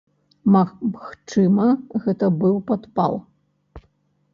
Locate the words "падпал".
2.73-3.13